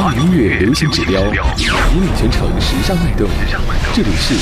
[0.00, 3.28] 华语音乐流行指标，引领全城时尚脉动。
[3.92, 4.32] 这里是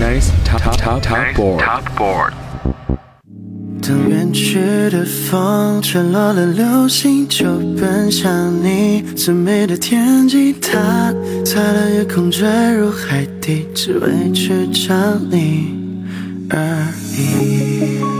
[0.00, 2.30] Nice Top Top Top Board。
[3.82, 8.30] 当远去的风吹落了流星，就奔向
[8.62, 9.02] 你。
[9.16, 11.12] 最美的天际，它
[11.44, 14.94] 擦了夜空，坠入海底，只为去找
[15.28, 15.74] 你
[16.50, 16.86] 而
[17.18, 18.15] 已。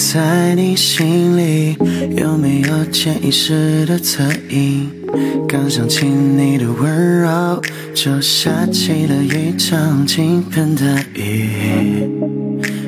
[0.00, 1.76] 在你心里
[2.16, 4.90] 有没有潜意识的侧影？
[5.46, 7.62] 刚想起你的温柔，
[7.94, 10.82] 就下起了一场倾盆大
[11.12, 12.08] 雨，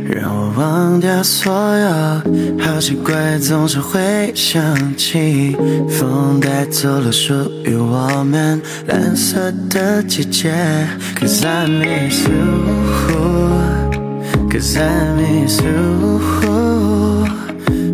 [0.09, 2.65] 让我忘掉所有。
[2.65, 5.55] 好奇怪，总是会想起，
[5.91, 10.51] 风带走了属于我们蓝色的季节。
[11.21, 13.32] Cause I miss you.
[14.53, 16.21] Cause I miss you。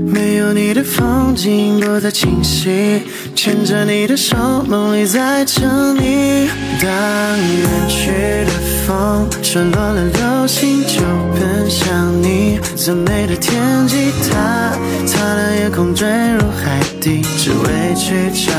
[0.05, 3.03] 没有你的风景不再清晰，
[3.37, 6.49] 牵着你的手，梦里在等你。
[6.83, 6.91] 当
[7.39, 8.11] 远去
[8.45, 8.51] 的
[8.85, 11.01] 风吹落了流星，就
[11.39, 12.59] 奔向你。
[12.75, 14.73] 最美的天际，它
[15.07, 18.51] 擦亮夜空，坠入海底，只为去找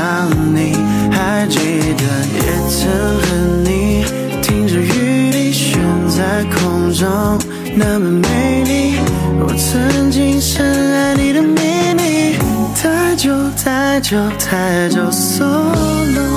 [0.54, 0.74] 你。
[1.12, 1.58] 还记
[1.98, 2.04] 得
[2.34, 2.88] 也曾
[3.20, 3.26] 和
[3.62, 4.06] 你
[4.40, 7.38] 听着雨滴悬在空中，
[7.82, 8.98] 那么美丽。
[9.40, 12.36] 我曾经深爱你的秘密，
[12.76, 16.28] 太久太久太久，so long。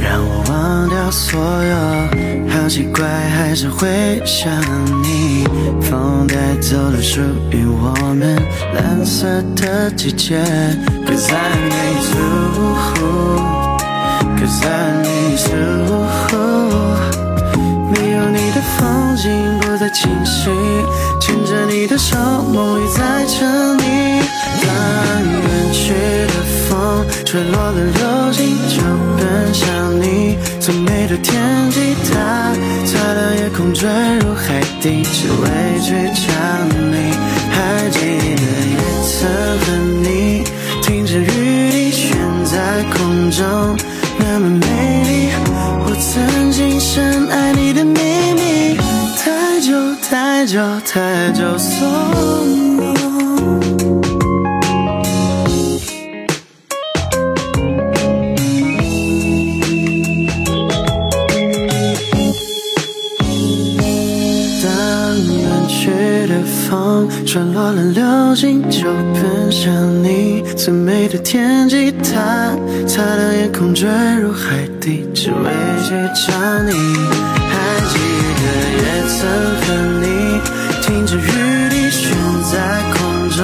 [0.00, 1.76] 让我忘掉所有，
[2.48, 4.50] 好奇怪，还是会想
[5.01, 5.01] 你。
[6.62, 8.40] 走了属于我们
[8.72, 10.38] 蓝色的季节。
[11.04, 12.14] Cause I miss
[13.10, 14.70] you，Cause I
[15.02, 15.58] miss you。
[17.90, 18.80] 没有你的风
[19.16, 20.50] 景不再清晰，
[21.20, 24.22] 牵着你的手，梦里在等你。
[24.62, 24.70] 当
[25.28, 25.92] 远去
[26.28, 26.34] 的
[26.68, 28.80] 风吹落了流星，就
[29.18, 29.66] 奔向
[30.00, 30.38] 你。
[30.60, 32.52] 最美的天际，它
[32.84, 33.88] 擦亮夜空，坠
[34.20, 36.28] 入海底，只为去找
[36.92, 36.94] 你。
[37.50, 37.98] 还记
[38.36, 38.76] 得也
[39.08, 39.10] 曾
[39.60, 39.64] 和
[40.02, 40.44] 你
[40.82, 42.10] 听着雨滴悬
[42.44, 43.74] 在空中，
[44.18, 44.66] 那么美
[45.08, 45.32] 丽。
[45.84, 47.98] 我曾经深爱你的秘
[48.34, 48.76] 密，
[49.16, 49.72] 太久
[50.02, 52.51] 太久太久，so
[67.32, 68.84] 风吹落了流星，就
[69.14, 69.72] 奔向
[70.04, 70.42] 你。
[70.54, 72.54] 最美的天际，它
[72.86, 73.88] 擦亮夜空，坠
[74.20, 75.50] 入海底，只为
[75.82, 76.34] 去找
[76.64, 76.72] 你。
[77.48, 77.96] 还记
[78.36, 78.42] 得
[78.76, 79.16] 也曾
[79.62, 79.64] 和
[80.02, 80.04] 你
[80.82, 82.12] 听着雨滴悬
[82.52, 82.54] 在
[82.92, 83.40] 空中，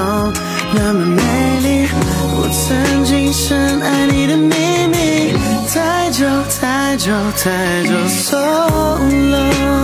[0.74, 1.22] 那么美
[1.62, 1.88] 丽。
[2.36, 4.54] 我曾经深爱你的秘
[4.92, 5.32] 密，
[5.72, 6.26] 太久
[6.60, 9.77] 太久太久，so long。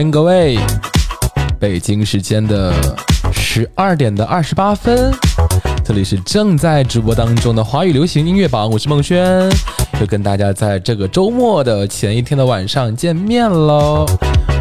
[0.00, 0.58] 欢迎各位，
[1.58, 2.72] 北京时间的
[3.34, 5.12] 十二点的二十八分，
[5.84, 9.46] 这里是正在直播当中的华语流行音乐榜，我是孟轩，
[10.00, 14.06] 又跟大家在这个周末的前一天的晚上见面喽。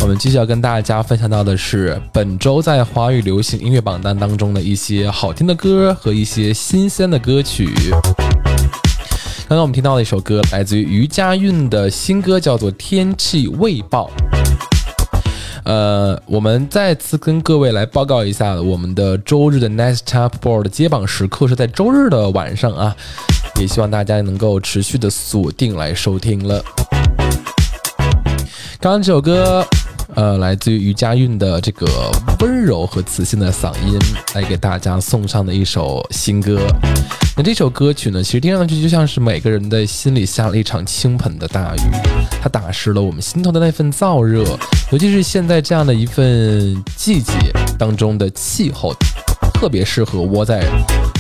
[0.02, 7.70] 我们继续要跟大家分享到的是本周在华语流行音乐榜单当中的一些好听的歌和一些新鲜的歌曲。
[9.48, 14.12] 刚刚我们听到的一首歌，来自于于佳韵的新歌，叫做《天气未报》。
[15.64, 22.96] 呃，我们再次跟各位来报告一下，我们的周日的 Next Top Board 接榜时刻是在周日的晚上啊，
[23.60, 26.64] 也希望大家能够持续的锁定来收听了。
[28.80, 29.66] 刚刚这首歌，
[30.16, 31.86] 呃，来自于于佳韵的这个
[32.40, 34.00] 温柔和磁性的嗓音，
[34.34, 36.60] 来给大家送上的一首新歌。
[37.40, 41.80] 那这首歌曲呢，其实听上去就像是每个人的心里下了一场倾盆的大雨，
[42.42, 44.44] 它打湿了我们心头的那份燥热，
[44.92, 47.32] 尤其是现在这样的一份季节，
[47.78, 48.94] 当中的气候，
[49.54, 50.66] 特别适合窝在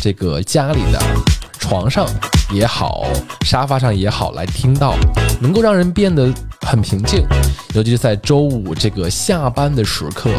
[0.01, 0.99] 这个家里的
[1.57, 2.05] 床上
[2.51, 3.05] 也好，
[3.45, 4.97] 沙发上也好来听到，
[5.39, 6.29] 能够让人变得
[6.67, 7.25] 很平静，
[7.73, 10.29] 尤其是在周五这个下班的时刻。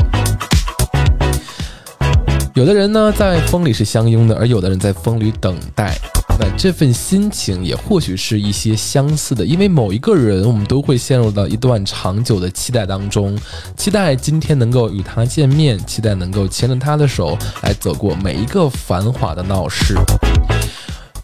[2.54, 5.96] 有的人呢在风里是相拥的，而有的人在风里等待。
[6.38, 13.38] 那这份心情也或许是一些相似的，因为某一个人，我们都会陷入到一段长久的期待当中，
[13.76, 19.94] 期待今天能够与他见面，期待能够牵着他的手来走过每一个繁华的闹市。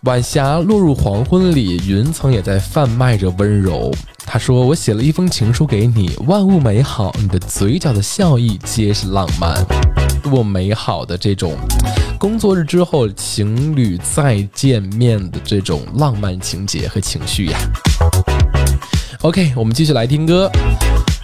[0.03, 3.93] 晚霞落入黄昏里，云层也在贩卖着温柔。
[4.25, 9.57] 他说：“我写了一封情书给你，万物美好，你的嘴角的笑意皆是浪漫。”
[10.31, 11.55] 多美好的这种
[12.19, 17.59] 工作日之后情侣再见面的这种浪漫情节和情绪呀。
[19.23, 20.51] OK，我们继续来听歌。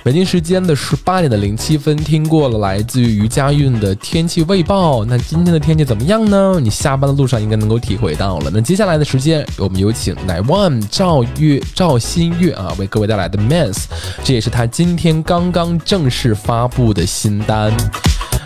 [0.05, 5.05] 北京时间的十八点的零七分，听过了来自于于家韵的天气预报。
[5.05, 6.59] 那今天的天气怎么样呢？
[6.61, 8.51] 你下班的路上应该能够体会到了。
[8.53, 13.85] 那接下来的时间，我们有请乃 one 赵月赵新月啊，为各位带来的 Mans，
[14.25, 17.73] 这也是他今天刚刚正式发布的新单。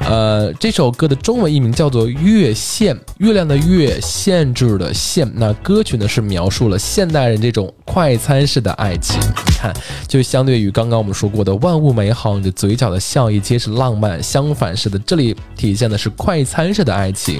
[0.01, 5.29] 呃，这首歌的中文译名叫做《月限》，月亮的月，限制的限。
[5.35, 9.19] 那歌曲呢是描述了现代人这种快餐式的爱情。
[9.19, 9.75] 你看，
[10.07, 14.23] 就相对于刚刚我们说过的万物美好，你的嘴角的笑意皆是浪漫。
[14.23, 17.39] 相反式的，这里体现的是快餐式的爱情。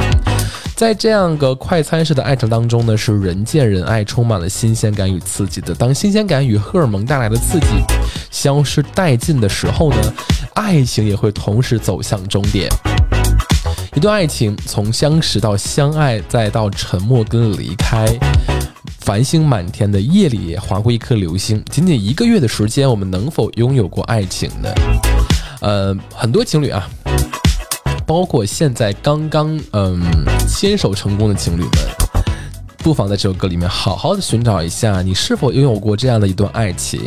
[0.75, 5.75] 在这样个快餐式的爱情当中呢，是人见人爱，充满了新鲜感与刺激的。
[5.75, 7.67] 当新鲜感与荷尔蒙带来的刺激
[8.31, 9.99] 消失殆尽的时候呢？
[10.57, 12.69] 爱情也会同时走向终点。
[13.95, 18.07] 一段爱情从相识到相爱，再到沉默跟离开，
[19.01, 21.63] 繁星满天的夜里划过一颗流星。
[21.71, 24.71] 仅仅一个月的时间，我们能否拥有过爱情呢？
[25.61, 26.89] 呃，很多情侣啊，
[28.07, 30.03] 包括现在刚刚嗯
[30.49, 31.71] 牵手成功的情侣们，
[32.79, 37.01] 不妨在这首歌里面好好的寻找一下，你是否拥有过这样的一段爱情。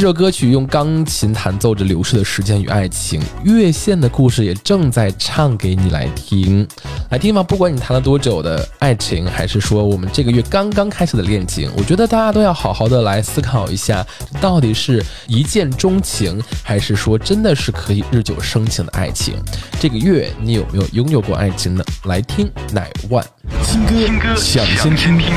[0.00, 6.66] 这首歌曲用钢琴弹奏着流逝的时间与爱情，月线的故事也正在唱给你来听，
[7.10, 7.42] 来听吧。
[7.42, 14.02] 不管你谈了多久的爱情，还是说我们这个月刚刚开始的恋情，我觉得大家都要好好的来思考一下，
[14.40, 19.34] 到底是一见钟情，还是说真的是可以日久生情的爱情？
[19.78, 21.84] 这个月你有没有拥有过爱情呢？
[22.04, 23.22] 来听乃万
[23.62, 23.84] 新
[24.18, 25.30] 歌，想先听。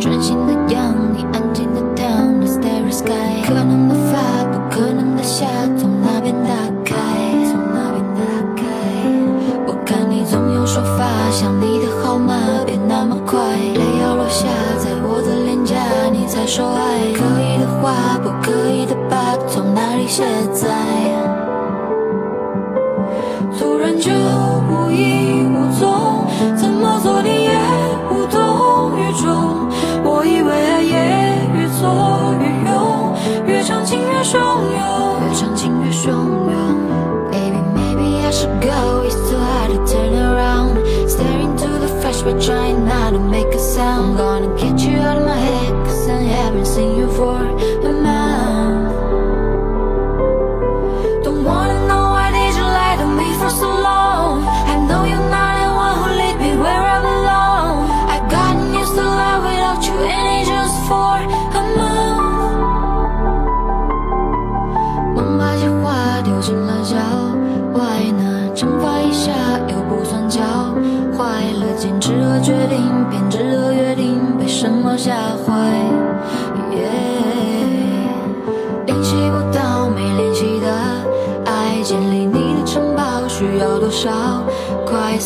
[0.00, 0.37] 可
[20.08, 20.66] 卸载？
[23.58, 26.26] 突然就无影无踪，
[26.56, 27.50] 怎么做你也
[28.10, 29.68] 无动于衷。
[30.02, 30.94] 我以为爱也
[31.54, 32.48] 越做越。
[33.84, 36.52] 情越汹涌，越长情越汹涌。
[37.30, 39.02] Baby, maybe I should go.
[39.04, 40.76] It's too hard to turn around.
[41.08, 44.16] Staring to the flash, but trying not to make a sound.
[44.16, 44.77] I'm gonna get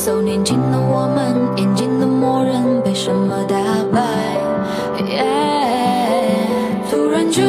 [0.05, 3.55] 快速年轻的我们，眼睛的默认，被什么打
[3.93, 4.03] 败？
[6.91, 7.41] 突然就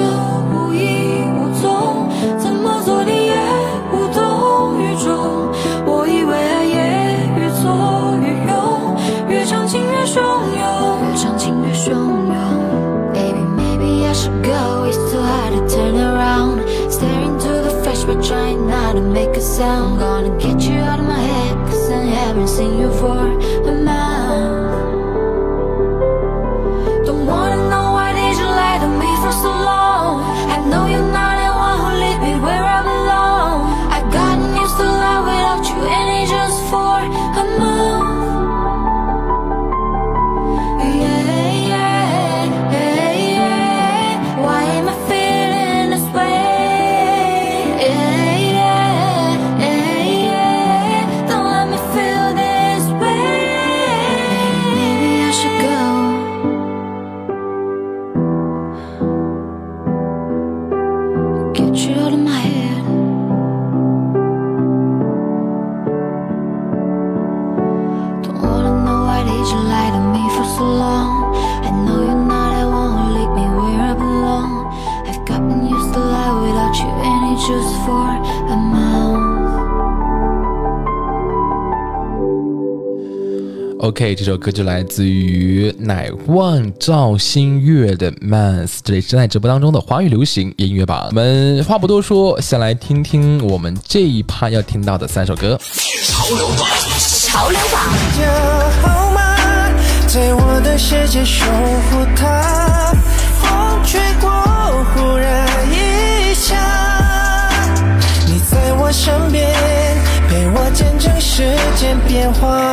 [0.54, 2.08] 无影无踪，
[2.38, 3.34] 怎么做你？
[10.06, 12.34] 汹涌，越长情越汹涌。
[13.14, 14.86] Baby, maybe I should go.
[14.86, 16.60] It's too hard to turn around.
[16.88, 19.98] Staring to the flash, but trying not to make a sound.
[84.04, 91.06] OK，这首歌就来自于乃万赵新月的《Mans》，这里是在直播当中的华语流行音乐榜。
[91.08, 95.58] 我们话不多说，先来听听我们这一趴要听到的三首歌。
[95.62, 97.82] 潮流榜，
[98.18, 98.26] 就
[98.86, 99.22] 好吗？
[100.08, 101.46] 在我的世界守
[101.90, 102.94] 护它，
[103.40, 104.30] 风吹过，
[104.94, 106.58] 忽然一下，
[108.28, 109.50] 你在我身边，
[110.28, 112.73] 陪我见证世间变化。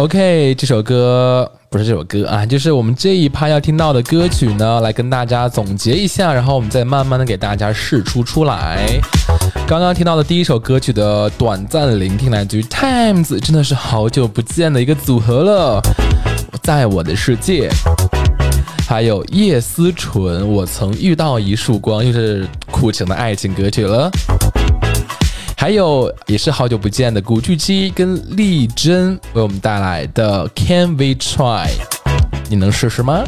[0.00, 8.98] OK，这首歌不是这首歌啊，就是我们这一趴要听到的歌曲呢，来跟大家总结一下，然后我们再慢慢的给大家试出出来。
[9.68, 15.82] 刚刚听到的第一首歌曲的短暂聆听来自于 Times，真的是好久不见的一个组合了，
[16.62, 17.68] 在我的世界。
[18.88, 24.10] 还有叶思纯，我曾遇到一束光，又是苦情的爱情歌曲了。
[25.60, 31.66] 还有也是好久不见的古巨基跟丽珍为我们带来的《Can We Try》，
[32.48, 33.22] 你能试试吗？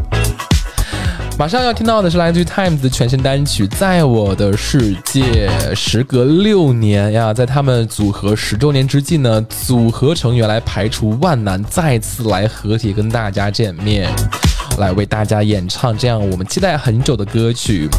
[1.38, 5.50] 马上要听到的是来自于 Times 的全新单曲《在我的世界》。
[5.74, 14.08] 时隔六年呀，在他们组合十周年之际呢，组合成员来排除万难，再次来合体跟大家见面，
[14.78, 17.90] 来为大家演唱这样我们期待很久的歌曲。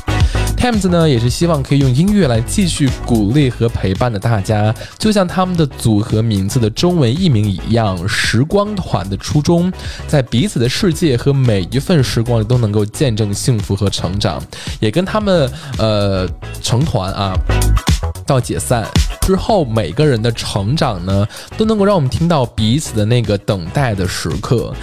[0.63, 9.69] Times 呢，也是希望可以用音乐来继续鼓励和陪伴着大家，就像他们的组合名字的中文译名一样，“时光团”的初衷，
[10.07, 14.41] 在彼此的世界和每一份时光里都能够见证幸福和成长，
[14.79, 16.25] 也跟他们呃
[16.61, 17.33] 成团啊。
[18.25, 18.87] 到解散
[19.19, 21.27] 之后，每个人的成长呢，
[21.57, 24.73] 都能够让我们听到彼此的那个等待的时刻，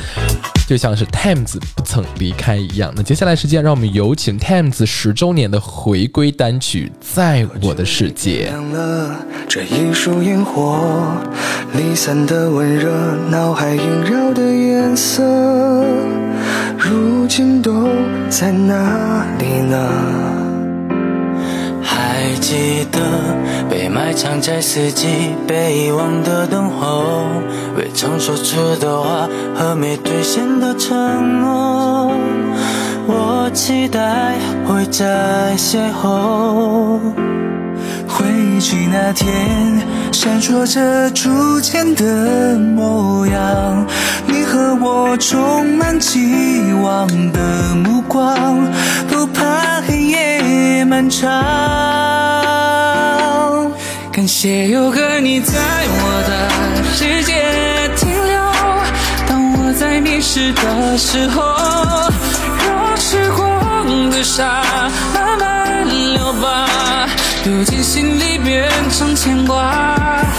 [0.71, 2.93] 就像是 Times 不曾离开一样。
[2.95, 8.47] 那接下来时间，让我们有请 Times 十周年的回归单曲《在我的世界》。
[8.51, 9.17] 亮了
[9.49, 11.13] 这一束烟火，
[11.73, 12.89] 离散的温热，
[13.31, 15.25] 脑海萦绕的颜色，
[16.79, 17.89] 如今都
[18.29, 20.50] 在哪里呢？
[22.21, 23.01] 还记得
[23.71, 27.03] 被埋藏在四季被遗忘的等候，
[27.79, 32.13] 未曾说出的话和没兑现的承诺，
[33.07, 34.35] 我期待
[34.67, 37.50] 会再邂逅。
[38.11, 39.31] 回忆起那天，
[40.13, 43.87] 闪烁着初见的模样，
[44.27, 46.19] 你和我充满期
[46.83, 48.69] 望的目光，
[49.09, 51.31] 不怕黑夜漫长。
[54.13, 56.51] 感谢有个你在我的
[56.93, 57.33] 世界
[57.97, 58.43] 停留，
[59.29, 61.41] 当我在迷失的时候，
[62.67, 64.63] 让时光的沙。
[67.43, 69.87] 丢进心里变成牵挂，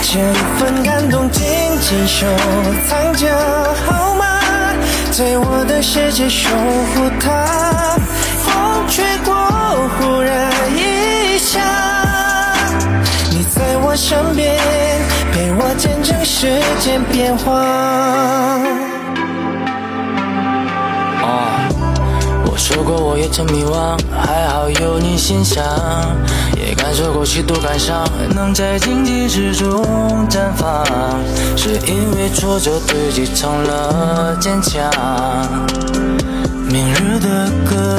[0.03, 0.20] 这
[0.60, 1.43] 份感动紧
[1.81, 2.27] 紧收
[2.88, 3.27] 藏着，
[3.88, 4.25] 好吗？
[5.12, 7.98] 在我的世界守护它。
[8.43, 9.34] 风吹过，
[9.98, 11.60] 忽然一下，
[13.31, 14.55] 你在我身边，
[15.34, 18.91] 陪我见证世间变化。
[22.92, 25.64] 过我也曾迷惘，还好有你欣赏，
[26.58, 28.06] 也感受过许多感伤，
[28.36, 29.82] 能在荆棘之中
[30.30, 30.84] 绽放，
[31.56, 34.92] 是因为挫折堆积成了坚强。
[36.68, 37.98] 明日的歌，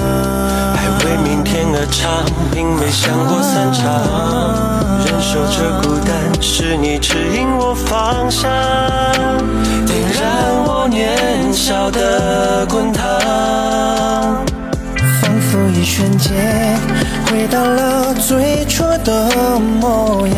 [0.76, 2.22] 还为明天而唱，
[2.52, 3.82] 并没想过散场。
[5.06, 8.50] 忍受着孤单，是你指引我方向，
[9.86, 13.02] 点燃我年少的滚烫。
[15.82, 16.32] 一瞬间
[17.26, 20.36] 回到了最初的模样，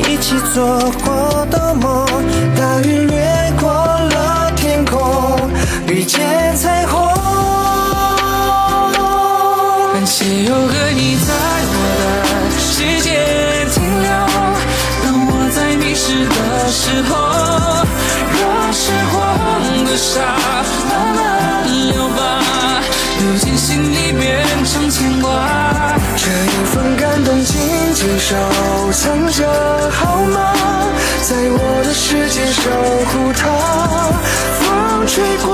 [0.00, 2.06] 一起做过的梦，
[2.54, 5.50] 大雨掠过了天空，
[5.86, 7.00] 遇见彩虹。
[9.94, 11.32] 感谢有个你在
[11.72, 13.08] 我的世界
[13.72, 14.10] 停留，
[15.02, 17.16] 当我在迷失的时候，
[18.38, 19.16] 让时光
[19.86, 20.20] 的沙
[20.90, 21.20] 慢慢
[21.90, 22.41] 流吧。
[26.16, 27.58] 这一份感动紧
[27.94, 28.36] 紧收
[28.92, 29.38] 藏着，
[29.90, 30.54] 好吗？
[31.22, 32.60] 在我的世界守
[33.08, 33.42] 护它。
[34.58, 35.46] 风吹过，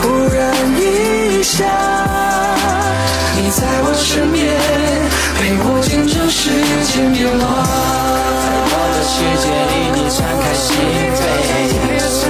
[0.00, 0.02] 忽
[0.34, 0.38] 然
[0.78, 1.64] 一下，
[3.36, 4.40] 你在我身边，
[5.36, 6.50] 陪我见证世
[6.92, 7.42] 间变化。
[8.42, 10.68] 在我的世界里，你敞开心
[11.14, 11.18] 扉；
[12.10, 12.22] 在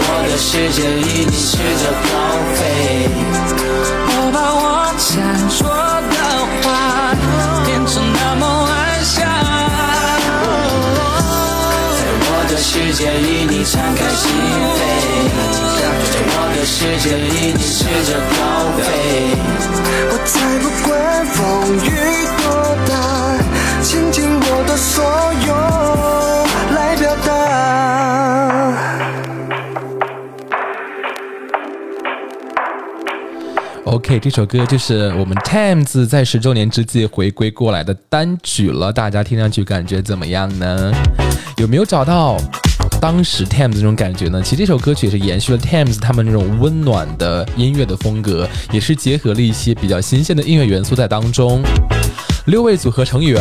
[0.00, 2.16] 我的世界里，你试着高
[2.54, 2.58] 飞。
[12.98, 14.28] 界里，你敞开心
[14.74, 14.76] 扉；
[15.78, 15.86] 在
[16.26, 18.36] 我的世界里，你试着高
[18.74, 18.82] 飞。
[20.10, 20.90] 我才不管
[21.26, 21.38] 风
[21.78, 21.86] 雨
[22.42, 22.42] 多
[22.88, 22.90] 大，
[23.84, 24.98] 倾尽我的所
[25.46, 25.54] 有
[26.74, 27.28] 来表达。
[33.84, 40.92] OK，这首歌就是我们 Tams 在十周年之际回归过来的单曲了，大家听上去感觉怎么样呢？
[41.58, 42.36] 有没有找到
[43.00, 44.42] 当时 Tams 这种感觉呢？
[44.42, 51.62] 其实这首歌曲也是延续了 Tams 他们那种温暖的音乐的风格，也是结合了一些比较新鲜的音乐元素在当中。
[52.46, 53.40] 六位组合成员：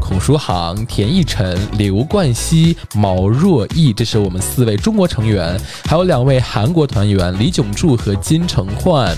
[0.00, 9.14] 孔书航、田奕晨、刘冠希、毛若毅，这是我们四位中国成员，还有两位韩国团员李炯柱和金承焕。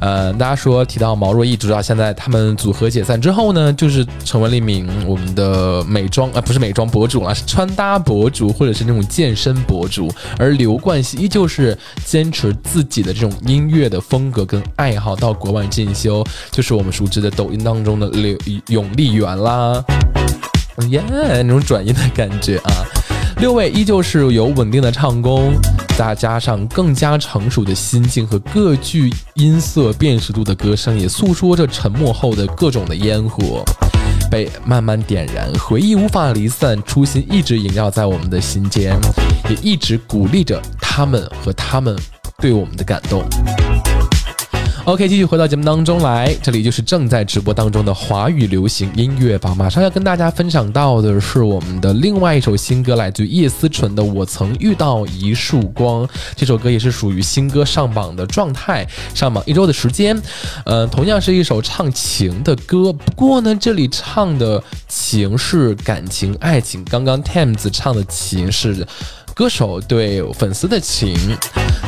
[0.00, 10.12] 呃，大家说提到毛若毅，知道现在他们组合解散之后呢，就是成为了一名我们的美妆啊、不是美妆博主啊，是穿搭博主或者是那种健身博主。
[10.38, 18.36] 而刘冠希依旧是坚持自己的这种音乐的风格跟爱好，到国外进修，就是我们熟知的抖音当中的刘
[18.68, 19.84] 永丽媛啦。
[20.90, 22.70] 耶那种转音的感觉啊。
[23.40, 25.52] 六位依旧是有稳定的唱功，
[25.96, 33.62] 再加上更加成熟的心境和各具音色辨识度的歌声，也诉说着沉默后的各种的烟火，
[34.28, 38.98] 被慢慢点燃，回忆无法离散，初心一直萦绕在我们的心间，
[39.48, 41.96] 也一直鼓励着他们和他们
[42.38, 43.22] 对我们的感动。
[44.88, 49.54] OK，继续回到节目当中来，这里就是正在直播当中的华语流行音乐榜。
[49.54, 56.06] 马上要跟大家分享到的是我们的另外一首新歌，来自叶思纯的《我曾遇到一束光》。
[56.34, 60.18] 这首歌也是属于新歌上榜的状态，上榜一周的时间。
[60.64, 68.86] 呃，同样是一首唱情的歌，不过呢，这里唱的情是感情、爱情，刚刚 Tams 唱的情是。
[69.38, 71.16] 歌手对粉丝的情，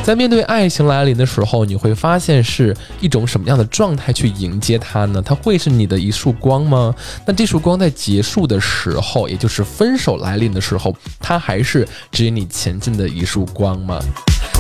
[0.05, 5.21] 在面对爱情来临的时候，你会发现是一种什么样的状态去迎接它呢？
[5.21, 6.95] 它会是你的一束光吗？
[7.27, 13.99] 那这束光在结束的时候，也就是分手来临的时候，它还是指引你前进的一束光吗？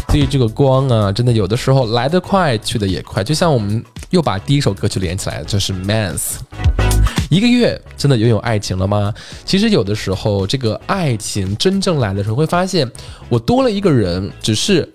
[0.09, 3.22] 所以这个光啊，真的有的时候来得快，去得也快。
[3.22, 6.40] 就像我们又把第一首歌曲连起来了，就是 Mans。
[7.30, 9.14] 一个月真的拥有爱情了吗？
[9.44, 12.90] 其实有的时候，这个爱情真正来的时候，会发现
[13.28, 14.86] 我多了一个人，只是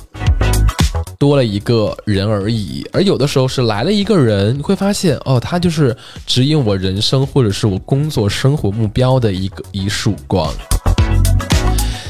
[1.18, 2.86] 多了一个人而已。
[2.92, 5.96] 而有的时候是来了一个人，你会发现哦，他就是
[6.26, 10.54] 指引我人生或者是我工作生活目标的一个一束光。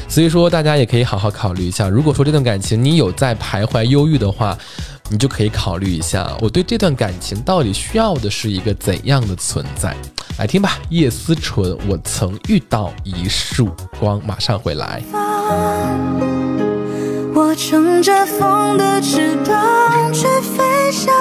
[0.08, 4.58] 所以说，大家也可以好好考虑一下，如果说这段感情你有在徘徊忧郁的话，
[5.08, 9.96] 你就可以考虑一下，我对这段感情到底需要的是一个怎样的存在？
[10.38, 15.02] 来听吧，叶思纯，我曾遇到一束光，马上回来。
[17.34, 21.14] 我乘着风的翅膀去飞翔。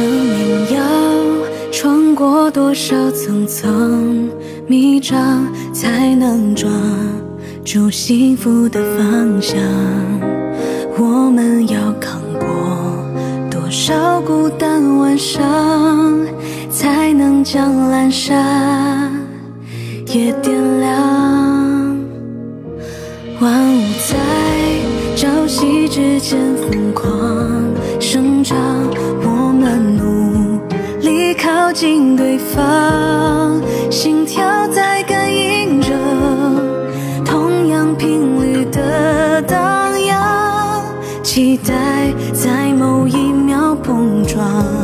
[0.00, 0.80] 生命要
[1.70, 4.30] 穿过多少层层
[4.66, 6.70] 迷障，才能抓
[7.66, 9.60] 住幸福的方向？
[10.96, 12.48] 我们要扛过
[13.50, 15.38] 多少孤单晚上，
[16.70, 19.12] 才能将阑珊
[20.06, 21.98] 也点亮？
[23.38, 24.16] 万物在
[25.14, 27.06] 朝夕之间疯狂
[28.00, 28.56] 生长，
[31.70, 35.92] 靠近对方，心跳在感应着
[37.24, 40.82] 同样频率的荡漾，
[41.22, 44.79] 期待在某一秒碰撞。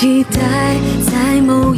[0.00, 1.74] 期待在某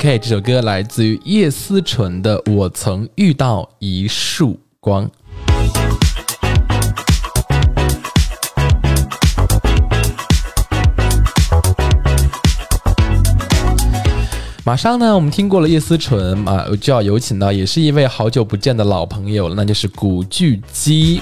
[0.00, 5.06] OK，这首歌来自于叶思纯的《我曾遇到一束光》。
[14.64, 21.20] 马上呢，我们听过了叶思纯啊，就要有请到也是一位好久不见的老朋友，那就是古巨基。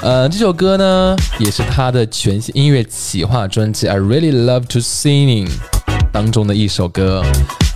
[0.00, 5.46] 呃，这首歌呢，也是他的全新音乐企划专辑《I Really Love to Singing》
[6.10, 7.22] 当中的一首歌。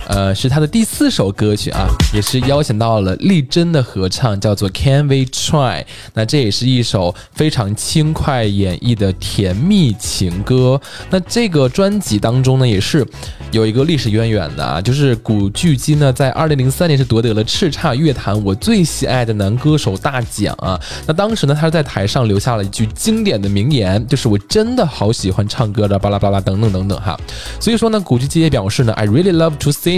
[0.07, 5.83] 呃，是他的第四首歌曲啊，也是邀请到了丽珍的合唱，叫做《Can We Try》。
[6.13, 10.79] 那这也是一首非常轻快演绎的甜蜜情歌。
[11.09, 13.05] 那这个专辑当中呢，也是
[13.51, 20.79] 有一个历史渊源的啊，就是古巨基呢，在二零零三年是夺得了叱咤乐坛我最喜爱的男歌手大奖啊。
[21.05, 27.19] 那当时呢，他是在台上留下了一句经典的名言，就是我真的好喜欢唱歌的，巴拉巴拉等等等等哈。
[27.59, 29.96] 所以说呢，古巨基也表示呢，I really love to sing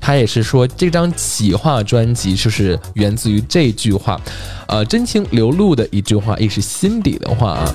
[0.00, 4.20] 他也是说这张企划专辑就是源自于这句话，
[4.68, 7.74] 呃，真情流露的一句话，也是心底的话啊。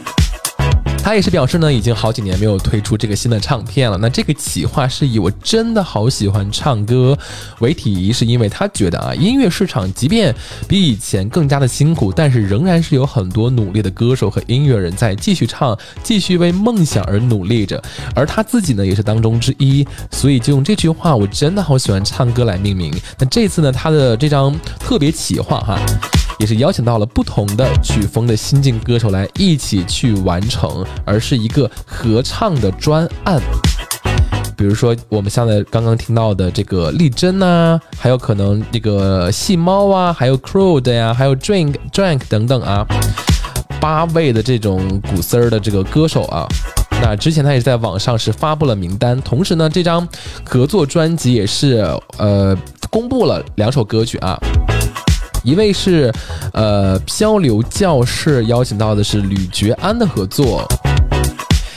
[1.04, 3.98] 他也是表示呢，已经好几年没有推出这个新的唱片了。
[3.98, 7.18] 那这个企划是以我真的好喜欢唱歌
[7.60, 10.34] 为题，是因为他觉得啊，音乐市场即便
[10.68, 17.82] 比以前更加的辛苦，但是仍然是有很多努力的歌手和音乐人在继续唱，继续为梦想而努力着。
[18.16, 22.94] 而他自己呢，也是当中之一，所以就用这句话“我真的好喜欢唱歌”来命名。
[23.18, 25.80] 那这次呢，他的这张特别企划哈。
[26.42, 33.40] 也是邀请到了不同的曲风的新晋歌手来一起去完成，而是一个合唱的专案。
[34.58, 42.88] 比如说我们现在刚刚听到的这个丽珍呐、还有可能这个细猫啊，还有 Crow 的呀，还有 Drink Drink 等等啊，
[43.80, 46.48] 八位的这种古丝儿的这个歌手啊。
[47.04, 50.08] 那之前他也是在网上是发布了名单，同时呢，这张
[50.44, 52.58] 合作专辑也是呃
[52.90, 54.40] 公布了两首歌曲啊。
[55.44, 56.12] 一位是
[56.54, 60.68] 呃漂流教室邀请到的是吕觉安的合作，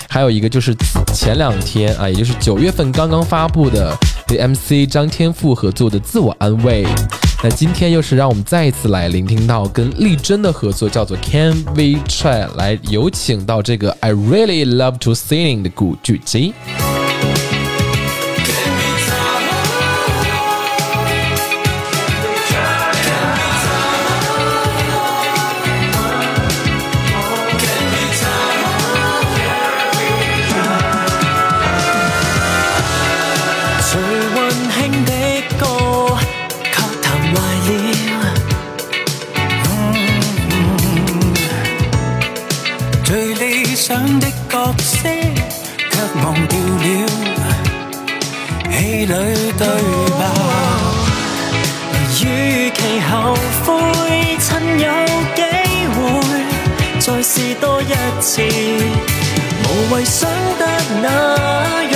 [0.09, 0.75] 还有一个就是
[1.15, 3.97] 前两天啊，也就是九月份刚刚发布的
[4.31, 6.85] 与 MC 张天赋合作的《自我安慰》。
[7.43, 16.55] 那今天又是让我们再一次来聆听到跟丽珍的合作，叫做《Can We Try》，来有请到这个 I Really Love to Sing 的古巨基。
[57.35, 60.65] 试多一次，无谓想得
[61.03, 61.94] 那样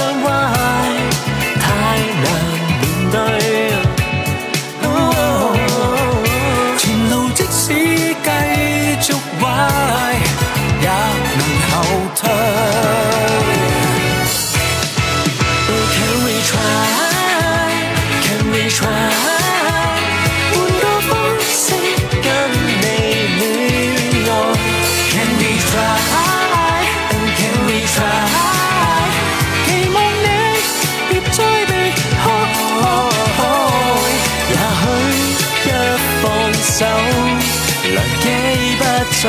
[39.18, 39.26] 記不走。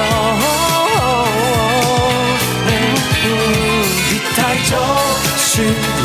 [4.10, 4.72] 別太早
[5.38, 5.48] 說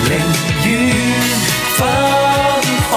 [0.09, 0.11] 寧
[0.65, 0.67] 願
[1.77, 1.79] 分
[2.91, 2.93] 開。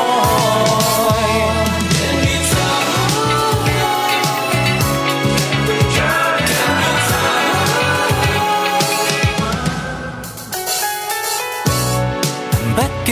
[12.76, 13.10] 不記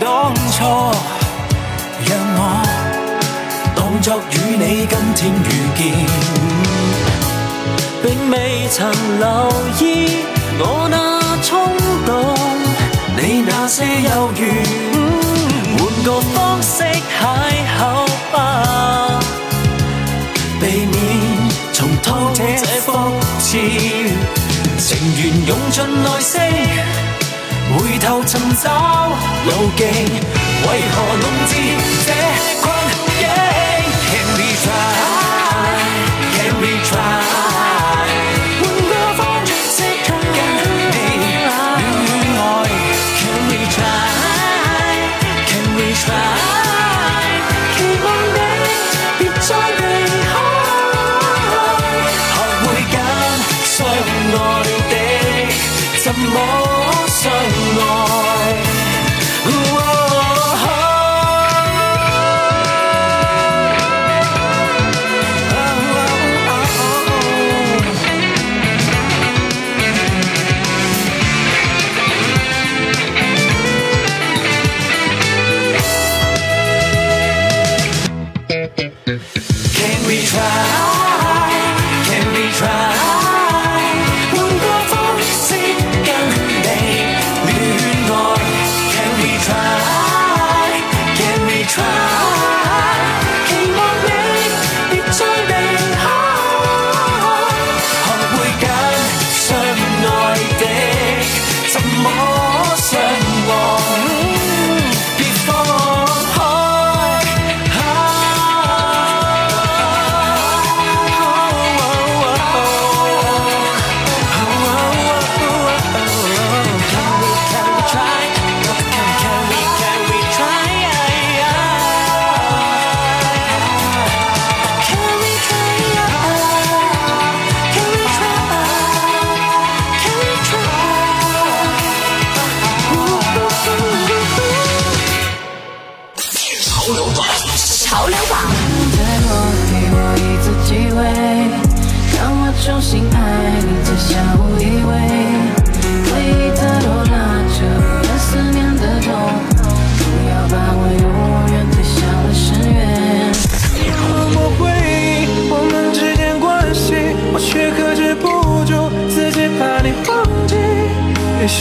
[0.00, 0.06] 當
[0.52, 0.56] 初，
[2.06, 2.40] 讓我
[3.74, 6.57] 當作與你今天遇見，並
[8.30, 9.26] 未曾留
[9.80, 10.18] 意
[10.58, 10.96] 我那
[11.42, 12.36] 冲动，
[13.16, 14.42] 你那些猶豫，
[15.78, 17.24] 换个方式邂
[17.78, 17.80] 逅
[18.30, 18.36] 吧，
[20.60, 20.94] 避免
[21.72, 22.44] 重蹈這
[22.84, 22.86] 覆
[23.40, 23.50] 辙，
[24.78, 24.86] 情
[25.16, 26.34] 缘用盡耐性。
[27.70, 28.66] 回头寻找
[29.46, 31.50] 路徑，為何弄至
[32.04, 32.08] 这
[32.60, 32.64] 困
[33.18, 33.20] 境
[34.10, 35.07] ？Can we try?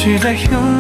[0.08, 0.77] 也许在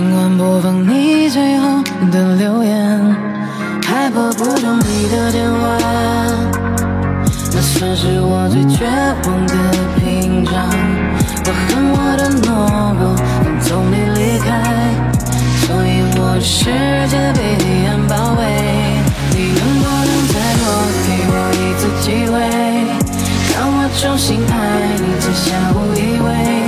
[0.00, 3.14] 循环播放你最后的留言，
[3.84, 5.76] 害怕不中你的电话，
[7.52, 8.86] 那算是我最绝
[9.26, 9.54] 望的
[10.00, 10.54] 屏障。
[11.44, 12.48] 我恨我的懦
[12.98, 13.12] 弱，
[13.44, 14.48] 能从你离开。
[15.66, 16.64] 所以我的世
[17.10, 18.42] 界被黑暗包围。
[19.32, 20.64] 你能不能再多
[21.04, 22.40] 给我一次机会，
[23.52, 24.52] 让我重新爱
[24.96, 26.59] 你，再相互依偎？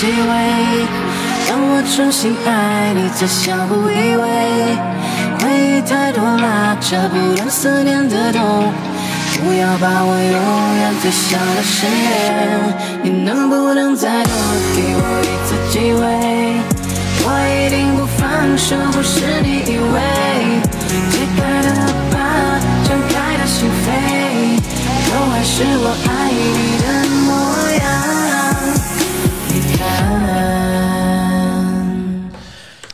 [0.00, 0.16] 机会，
[1.46, 4.24] 让我重新爱你，再相互依偎？
[5.38, 5.44] 回
[5.76, 8.72] 忆太多拉扯不断思念的痛。
[9.44, 12.08] 不要把我永远推向了深渊。
[13.02, 14.32] 你能不能再多
[14.74, 16.00] 给我一次机会？
[17.22, 20.00] 我一定不放手，不是你以为。
[21.10, 21.68] 解开的
[22.10, 22.16] 疤，
[22.88, 23.84] 张开的心扉，
[25.12, 26.99] 都还是我爱你的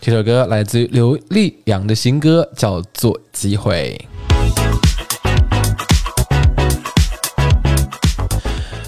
[0.06, 4.00] 这首歌来自于刘力扬的新歌，叫做《机会》。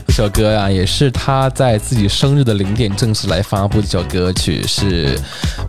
[0.06, 5.18] 这首歌啊，也是他在自己生日的零点正式来发布的一首歌曲，是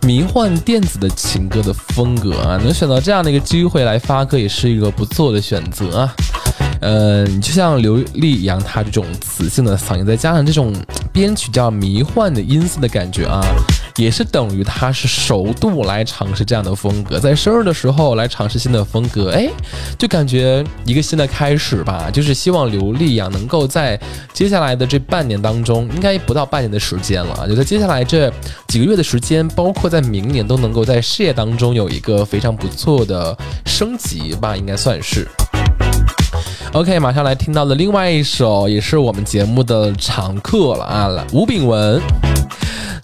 [0.02, 2.56] 迷幻电子的情歌的风格啊。
[2.58, 6.14] 能选到这样的一个机会来发歌，也是一个不错的选择啊。
[6.82, 10.72] 嗯，就像刘力扬他这种磁性的嗓音，再加上这种
[11.12, 13.42] 编曲叫迷幻的音色的感觉啊，
[14.00, 19.46] 也是等于他是首度来尝试这样的风格，在生日的时候来尝试新的风格，哎，
[19.98, 22.08] 就感觉一个新的开始吧。
[22.10, 24.00] 就是希望刘力扬能够在
[24.32, 28.32] 接下来的这半年当中，应该不到半年的时间了，就在接下来这
[28.68, 33.36] 几个月的时间，包括在明年都能够在事业当中有一个非常不错的
[33.66, 35.28] 升级吧，应该算是。
[36.72, 42.00] OK，马上来听到的另外一首，也是我们节目的常客了啊，来吴炳文。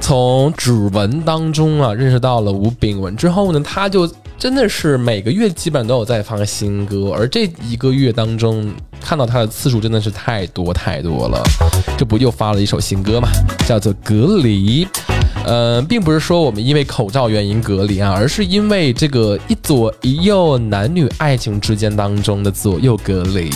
[0.07, 11.43] 从指纹当中啊认识到了吴炳文之后呢，他就真的是每个月基本上都有在发新歌，而这一个月当中看到他的次数真的是太多太多了。
[11.99, 13.29] 这不又发了一首新歌嘛，
[13.67, 14.85] 叫做《隔离》。
[15.45, 23.51] 呃，并不是说我们因为口罩原因隔离啊，而是因为这个一左一右男女爱情之间当中的左右隔离。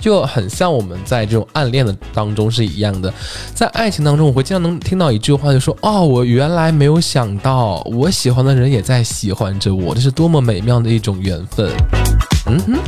[0.00, 3.12] 就很像我们在这种暗恋的当中是一样的，
[3.54, 11.70] 在爱情当中，我会经常能听到一句话，就说：“哦，我原来没有想到，我喜欢的人也在喜欢着我，这是多么美妙的一种缘分。”
[12.50, 12.78] 嗯哼，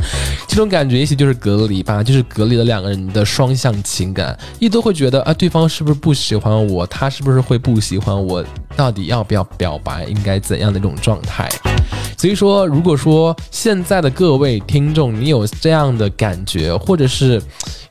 [0.45, 8.43] 这种感觉也许就是隔离吧，就是隔离了两个人的双向情感，一都会觉得啊，对方是不是不喜欢我，他是不是会不喜欢我，
[8.75, 11.49] 到底要不要表白，应该怎样的一种状态？
[12.17, 17.41] 所以说，如果说现在的各位听众，你有这样的感觉，或者是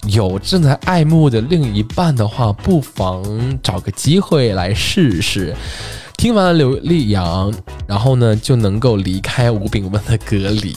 [0.09, 3.23] 有正在爱慕的另一半的话，不妨
[3.63, 5.55] 找个机会来试试。
[6.23, 7.53] 听完了刘力扬，
[7.85, 10.73] 然后呢就能够离开吴炳文的隔离，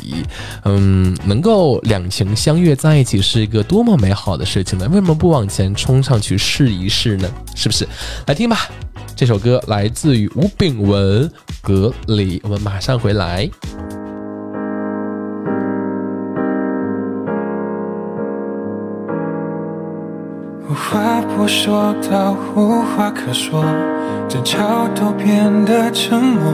[0.64, 4.88] 嗯，能够两情相悦在一起是一个多么美好的事情呢？
[4.90, 7.30] 为什么不往前冲上去试一试呢？
[7.54, 7.88] 是不是？
[8.26, 8.68] 来听吧，
[9.16, 11.30] 这首歌来自于吴炳文
[11.62, 13.48] 《隔离》，我们马上回来。
[20.68, 23.64] 无话不说到无话可说，
[24.28, 26.52] 争吵都变得沉默。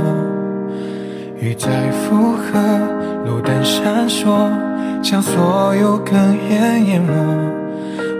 [1.39, 2.59] 雨在附和，
[3.25, 4.49] 路灯闪烁，
[5.01, 6.11] 将所有哽
[6.49, 7.13] 咽淹没。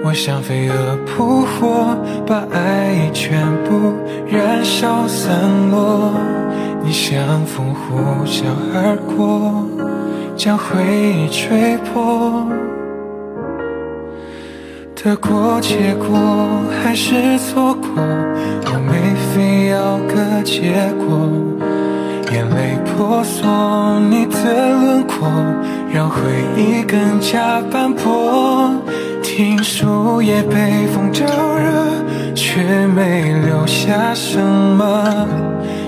[0.06, 3.94] 我像飞蛾扑火，把爱意全部
[4.32, 5.30] 燃烧散
[5.72, 6.14] 落。
[6.82, 9.66] 你像风呼啸而过，
[10.38, 12.48] 将回忆吹破。
[15.04, 21.28] 得过且过还是错过，我没非要个结果。
[22.32, 24.28] 眼泪婆娑，你。
[24.28, 25.28] 的轮廓
[25.92, 26.22] 让回
[26.56, 28.72] 忆更加斑驳。
[29.24, 31.26] 听树叶被风招
[31.58, 35.28] 惹，却没留下什么。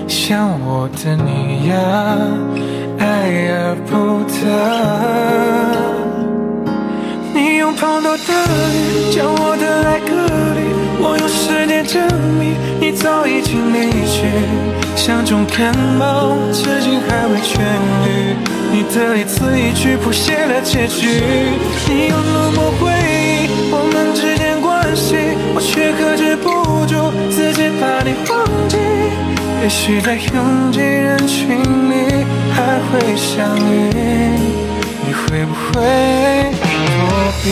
[0.08, 1.68] 像我的你。
[1.68, 1.76] 呀，
[2.98, 5.93] 爱而不得。
[7.72, 8.34] 你到大
[8.72, 10.10] 雨，将我的爱隔
[10.54, 10.60] 离。
[11.00, 12.02] 我用时间证
[12.38, 14.26] 明，你早已经离去，
[14.96, 17.60] 像重感冒，至今还未痊
[18.06, 18.36] 愈。
[18.72, 21.22] 你的一字一句谱写了结局，
[21.88, 25.16] 你用冷漠回忆我们之间关系，
[25.54, 26.48] 我却克制不
[26.86, 28.76] 住自己把你忘记。
[29.62, 31.56] 也许在拥挤人群
[31.90, 33.90] 里还会相遇，
[35.34, 35.82] 会不会
[36.62, 36.70] 躲
[37.42, 37.46] 避？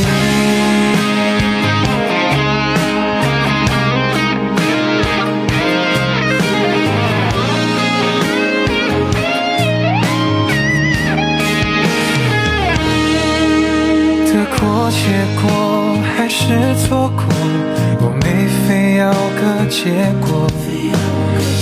[14.29, 15.03] 得过且
[15.43, 15.43] 过
[16.17, 16.39] 还是
[16.87, 17.25] 错过，
[17.99, 19.81] 我没非要个结
[20.25, 20.47] 果。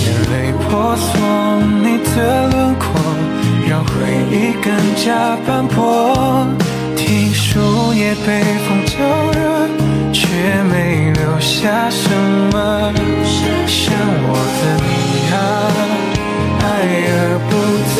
[0.03, 0.33] 眼泪
[0.69, 1.09] 婆娑，
[1.81, 2.85] 你的轮廓
[3.71, 3.93] 让回
[4.29, 6.45] 忆更加斑驳。
[6.97, 8.97] 听树叶被风浇
[9.31, 9.39] 热，
[10.11, 10.27] 却
[10.63, 12.09] 没留下什
[12.51, 12.91] 么。
[13.65, 13.95] 像
[14.27, 14.87] 我的你
[15.31, 15.39] 啊，
[16.59, 16.63] 爱
[17.07, 17.15] 而
[17.47, 17.51] 不
[17.95, 17.97] 得。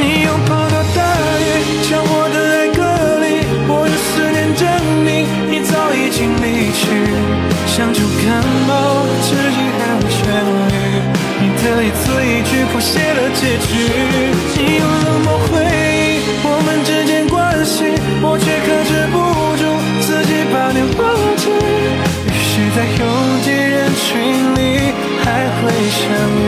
[0.00, 0.98] 你拥抱到大
[1.38, 1.44] 雨，
[1.84, 2.80] 将我的爱隔
[3.20, 3.24] 离。
[3.68, 4.64] 我用思念证
[5.04, 6.88] 明，你早已经离去，
[7.66, 7.92] 像
[13.40, 13.72] 结局，
[14.54, 17.88] 你用冷漠回忆我们之间关系，
[18.20, 19.16] 我却克制不
[19.56, 19.64] 住
[20.02, 21.00] 自己把你忘
[21.38, 21.48] 记。
[22.28, 23.02] 于是在拥
[23.42, 24.04] 挤人群
[24.56, 24.60] 里
[25.24, 26.04] 还会相
[26.36, 26.44] 遇。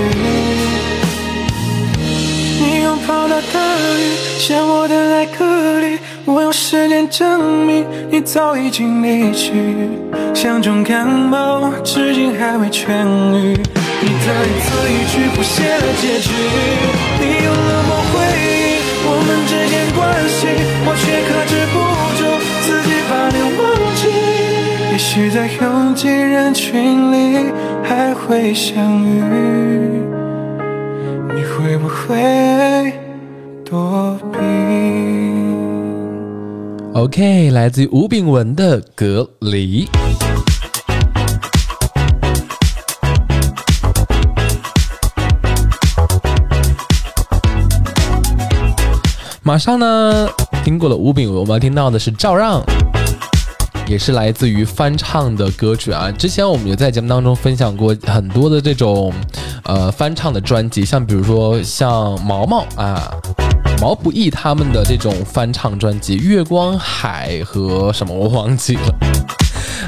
[2.60, 3.56] 你拥抱到大
[3.96, 4.12] 雨，
[4.46, 5.98] 将我的爱隔离。
[6.26, 9.50] 我用时间证明，你早已经离去，
[10.34, 12.92] 像重感冒，至今还未痊
[13.34, 13.56] 愈。
[14.04, 16.26] 你的一字一句谱写了结局，
[17.20, 18.50] 你用冷漠回应
[19.06, 20.38] 我们之间关系，
[20.84, 21.74] 我却克制不
[22.18, 22.20] 住
[22.62, 23.60] 自己把你忘
[23.94, 24.02] 记。
[24.90, 27.14] 也许在拥挤人群里
[27.84, 30.02] 还会相遇。
[31.34, 32.92] 你会不会
[33.64, 34.38] 躲避
[36.94, 39.86] ？OK，来自于吴炳文的《隔离》。
[49.44, 50.28] 马上呢，
[50.64, 52.62] 听过了吴炳文，我们要听到的是赵让，
[53.88, 56.12] 也是来自于翻唱的歌曲啊。
[56.12, 59.12] 之前我们也在节目当中分享过很多的这种
[59.64, 63.12] 呃翻唱的专辑，像比如说像毛毛啊。
[63.80, 68.94] 毛不易他们的这种翻唱专辑《月光海》和什么我忘记了，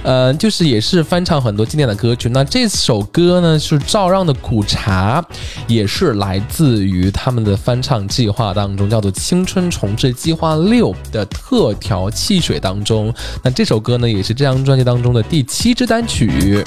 [0.04, 2.28] 呃，就是也是翻唱很多经典的歌曲。
[2.28, 5.20] 那这首歌呢是赵让的《苦茶》，
[5.66, 13.12] 也是来自于他们的翻唱计划当中，叫做《青春重置计划六》的特调汽水当中。
[13.42, 16.62] 那这首歌呢也是这张专辑当中的第七支单曲，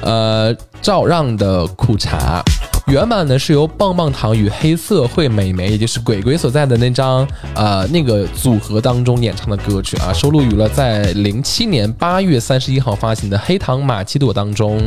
[0.00, 2.40] 呃，赵让的《苦茶》。
[2.86, 14.80] 原版呢是由棒棒糖与黑涩会美眉，也就是鬼鬼所在的那张呃那个组合当中演唱的歌曲啊，收录于了在零七年八月三十一号发行的《黑糖玛奇朵》当中，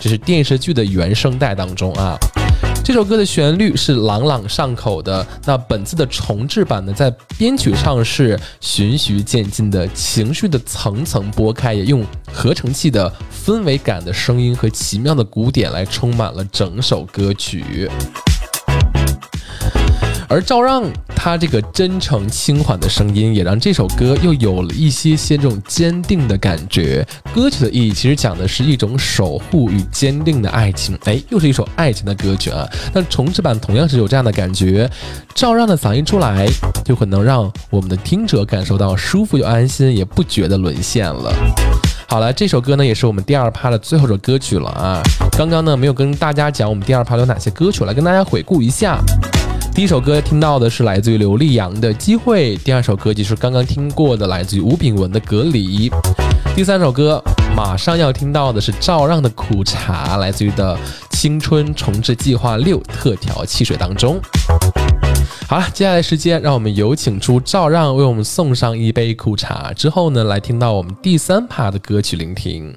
[0.00, 2.18] 这是电视剧的原声带当中啊。
[2.90, 13.08] 这首歌的旋律是朗朗上口的，那本次的重置版呢，在编曲上是循序渐进的，情绪的层层拨开，也用合成器的
[13.46, 17.88] 氛围感的声音和奇妙的鼓点来充满了整首歌曲。
[20.30, 27.04] 而赵让他这个真诚轻缓的声音，也让这首歌又有了一些些这种坚定的感觉。
[27.34, 32.64] 歌曲的意义其实讲的是一种守护与坚定的爱情，哎，又是一首爱情的歌曲啊。
[32.94, 34.88] 那重制版同样是有这样的感觉，
[35.34, 36.46] 赵让的嗓音出来，
[36.84, 41.34] 就很能让我们的听者感受到舒服又安心，也不觉得沦陷了。
[42.08, 45.02] 好了，这首歌呢也是我们第二趴的最后一首歌曲了啊。
[45.32, 49.00] 刚刚呢没有跟大家讲我们第二趴有哪些歌曲，来跟大家回顾一下。
[49.72, 55.88] 第一首歌听到的是来自于刘力扬的《机会》，第二首歌就是刚刚听过的来自于吴炳文的《隔离》，
[56.54, 57.22] 第三首歌
[57.56, 60.76] 马上要听到的是赵让的《苦茶》，来自于的
[61.16, 64.20] 《青春重置计划六》特调汽水当中。
[65.48, 72.76] 好了，接下来时间让我们有请出赵让为我们送上一杯苦茶，之后呢来听到我们第三趴的歌曲聆听。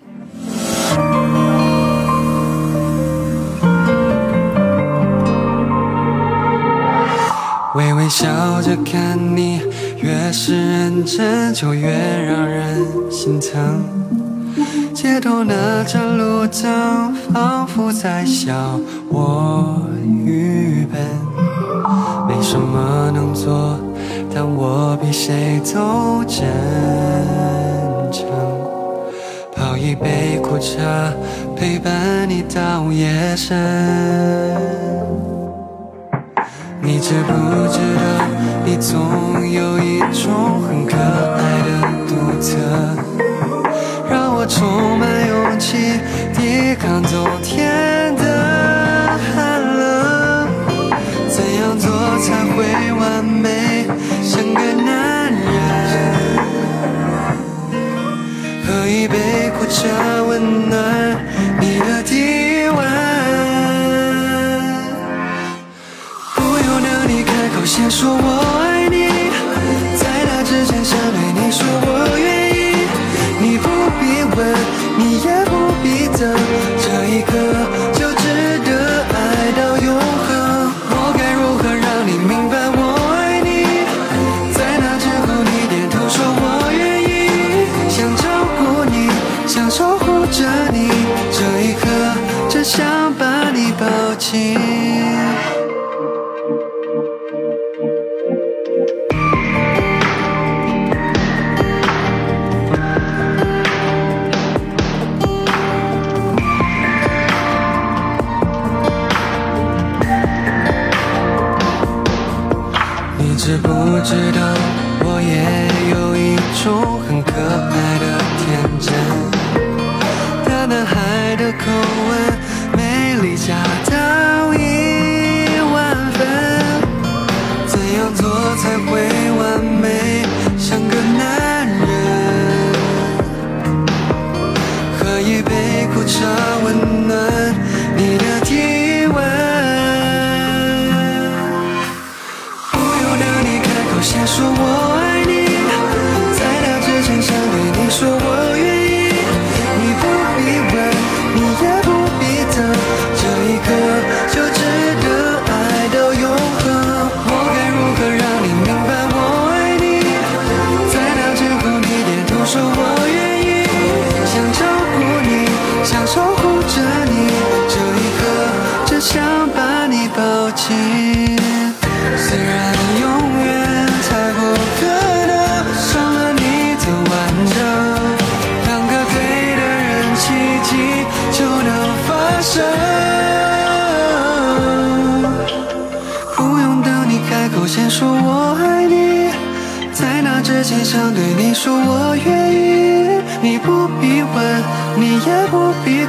[7.76, 9.60] 微微笑着看你
[9.98, 13.84] 越是认真就越让人心疼。
[14.94, 19.82] 街头那盏路灯仿佛在笑我
[20.24, 21.02] 愚笨
[22.28, 23.80] 没什么能做
[24.34, 26.46] 但我比谁都真
[28.12, 28.24] 诚
[29.56, 31.12] 泡一杯苦茶
[31.56, 35.33] 陪伴你到夜深。
[36.86, 37.32] 你知不
[37.72, 38.02] 知道，
[38.66, 39.00] 你总
[39.50, 41.70] 有一种很可爱的
[42.10, 42.52] 独特，
[44.12, 46.02] 让我充满勇气
[46.34, 50.50] 抵抗冬天的寒冷。
[51.30, 53.88] 怎样做才会完美，
[54.22, 55.42] 像个男人？
[58.68, 61.33] 喝一杯苦茶温暖。
[67.84, 68.63] 该说我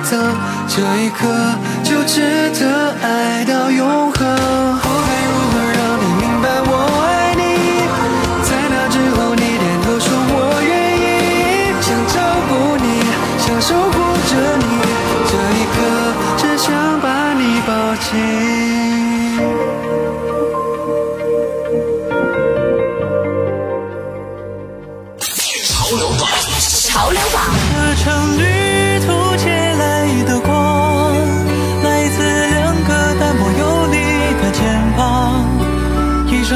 [0.06, 1.26] 这一刻
[1.82, 2.20] 就值
[2.60, 4.03] 得爱到永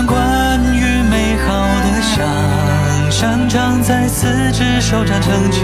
[0.07, 5.59] 关于美好的想象，长在四只手掌撑起。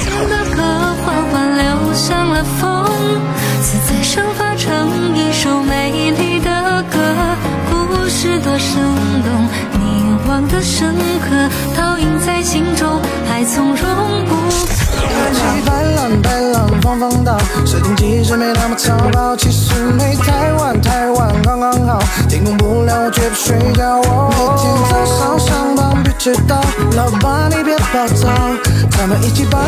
[0.00, 0.62] 唱的歌
[1.04, 2.84] 缓缓流向了风，
[3.62, 6.98] 自在生发成一首美丽的歌，
[7.70, 8.82] 故事多生
[9.22, 9.73] 动。
[10.26, 14.44] 忘的深刻，倒映在心中，还从容不迫。
[15.66, 21.98] 白浪白浪放放倒，时间其实没那么糟糕，其实没太晚太晚刚刚好，
[22.28, 24.00] 天空不亮我绝不睡觉。
[24.30, 26.60] 每天早上上班必迟到，
[26.96, 28.28] 老板你别暴躁，
[28.90, 29.58] 咱们一起把。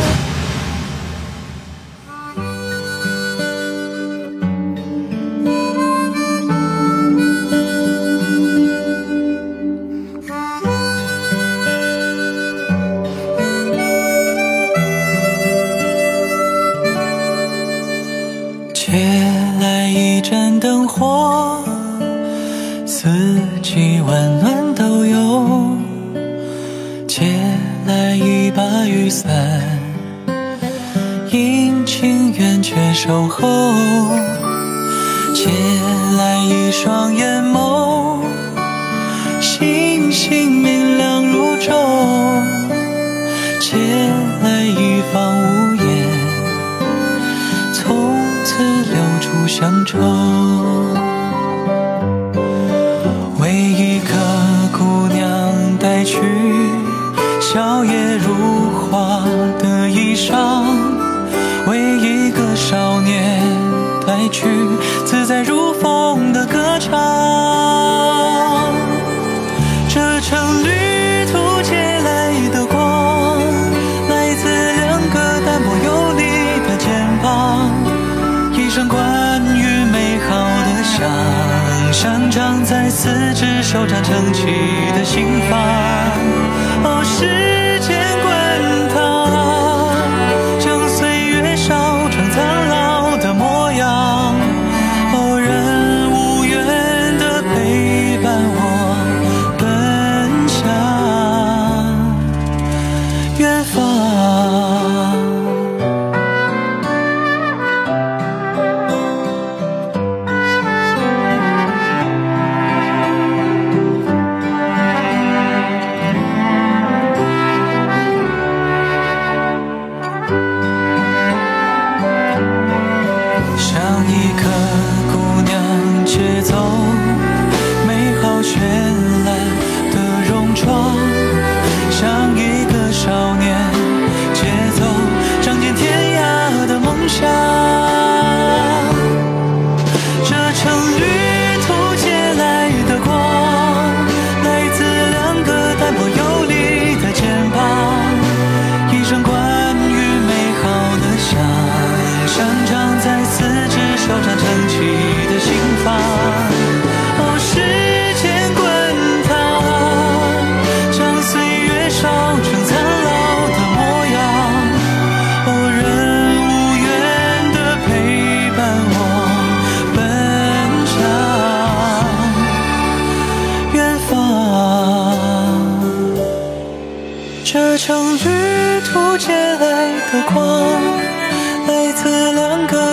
[83.86, 84.46] 掌撑起
[84.94, 85.75] 的心房。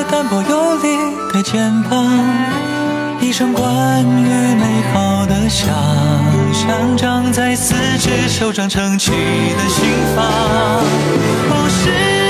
[0.10, 0.98] 单薄有力
[1.34, 2.06] 的肩膀。
[3.22, 5.74] 一生关于美好的想
[6.52, 9.86] 象，长在四肢手掌撑起的心
[10.16, 10.26] 房。
[11.50, 12.23] 哦，是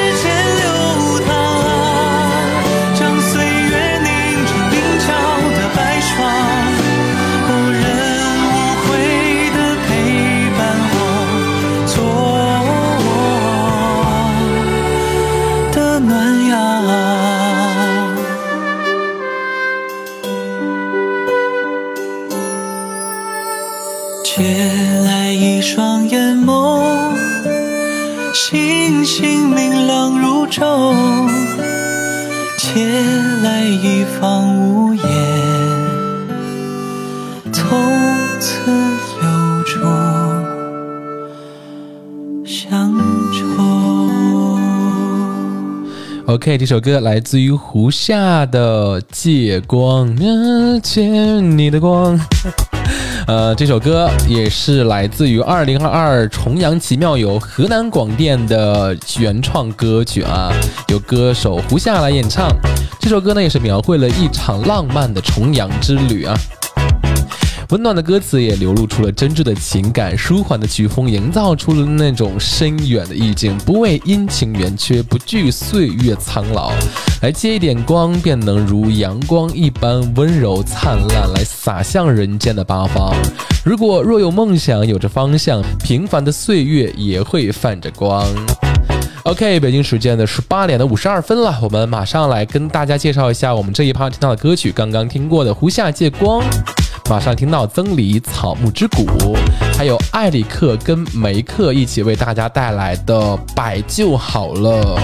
[46.57, 50.07] 这首歌来自于胡夏的《借光》，
[50.75, 51.01] 啊借
[51.41, 52.19] 你的光。
[53.25, 60.51] 呃，这首歌也是来自于二零二二重阳奇妙游河南广电的原创歌曲啊，
[60.89, 62.47] 由歌手胡夏来演唱。
[62.99, 66.37] 这首歌呢，也是描绘了一场浪漫的重阳之旅啊。
[67.73, 76.71] 温暖的歌词也流露出了真挚的情感，舒缓的曲风营造出了那种深远的意境，不畏阴晴圆缺，不惧岁月苍老。
[77.23, 83.11] 来借一点光，便能如阳光一般温柔灿烂，来洒向人间的八方。
[83.65, 88.23] 如果若有梦想，有着方向，平凡的岁月也会泛着光。
[89.23, 96.39] OK，北京时间的十八点的五十二分了，我们马上来跟大家介绍一下我们这一趴听到的歌曲，刚刚听过的《胡夏借光》。
[97.09, 99.03] 马上听到曾黎《草木之谷》，
[99.77, 103.19] 还有艾里克跟梅克一起为大家带来的
[103.53, 104.97] 《摆就好了》。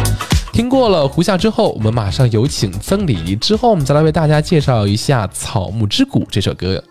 [0.53, 6.81] 听过了胡夏之后，我们马上有请曾黎，之后我们再来为大家介绍一下《草木之谷》这首歌。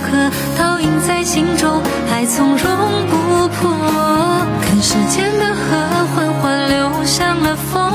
[0.00, 3.74] 刻，倒映在心中，还从容不迫。
[4.62, 5.60] 看时间的河
[6.14, 7.92] 缓缓流向了风，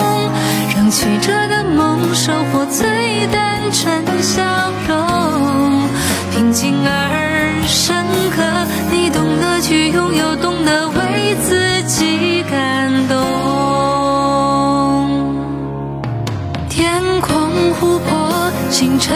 [0.76, 4.44] 让曲折的梦收获最单纯笑
[4.88, 5.88] 容，
[6.32, 8.44] 平静而深刻。
[8.92, 13.18] 你懂得去拥有，懂得为自己感动。
[16.70, 19.16] 天空、湖泊、星辰、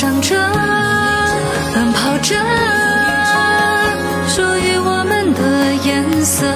[0.00, 0.34] 想着，
[1.74, 2.34] 奔跑着，
[4.26, 6.46] 属于我们的颜色。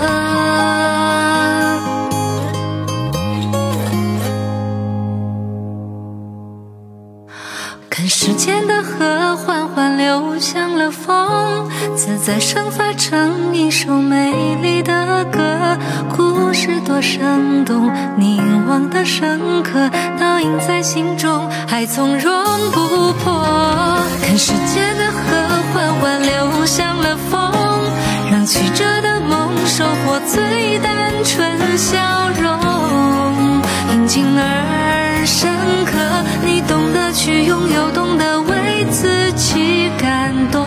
[7.90, 11.63] 看时间的河缓缓流向了风，
[11.96, 15.78] 自在生发成一首美丽的歌。
[16.16, 22.32] 故事多生动，凝望的深刻，倒映在心中，还从容
[22.72, 23.44] 不迫。
[24.22, 25.18] 看时间的河
[25.72, 27.52] 缓缓流向了风，
[28.30, 31.98] 让曲折的梦收获最单纯笑
[32.40, 35.50] 容，平静而深
[35.84, 35.92] 刻。
[36.44, 40.60] 你懂得去拥有，懂得为自己感动。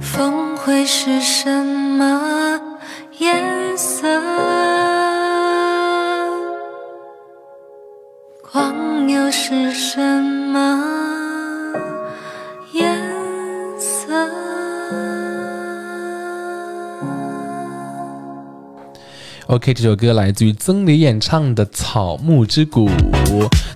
[0.00, 2.60] 风会是什么
[3.18, 4.08] 颜色？
[8.50, 10.00] 光又是什
[19.48, 22.86] OK，这首歌来自于曾黎演唱的《草木之谷》。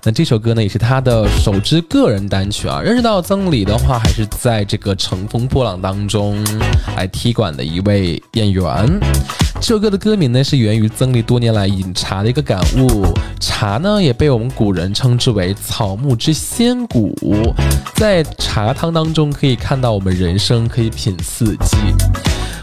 [0.02, 2.82] 那这首歌呢，也是他的首支个人单曲啊。
[2.82, 6.44] 认识到曾黎的话，还是在这个《乘风破浪》当中
[6.94, 9.00] 来踢馆的一位演员。
[9.62, 13.06] 这首歌的歌名呢，是源于曾黎多年来饮茶的一个感悟。
[13.40, 17.14] 茶呢，也被我们古人称之为草木之仙谷。
[17.94, 21.78] 在茶汤当中，可以看到我们人生可以品四季。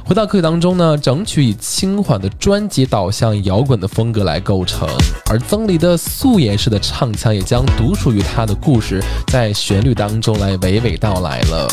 [0.09, 4.89] 回到课曲当中呢，整曲以轻缓的专辑导向摇滚的风格来构成，
[5.29, 11.67] 而曾黎的素颜式的唱腔也将独属于他的故事在旋律当中来娓娓道来了。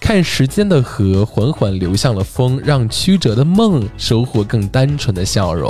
[0.00, 5.68] 看时间的河缓缓流向了风，让曲折的梦收获更单纯的笑容。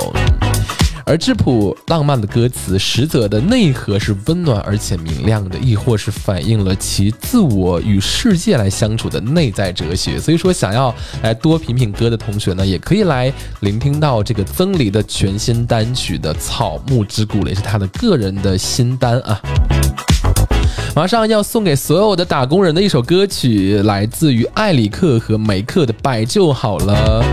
[1.07, 10.19] 而质朴浪漫的歌词，实则的内核是温暖而且明亮的，亦或是反映了其自我与世界来相处的内在哲学。
[10.19, 10.93] 所以说，想要
[11.23, 13.31] 来多品品歌的同学呢，也可以来
[13.61, 19.39] 聆听到这个曾黎的全新单曲的《草木之谷》，也是他的个人的新单啊。
[20.93, 27.23] 马上要送给所有的打工人的一首歌曲，来自于艾里克和梅克的《摆就好了》。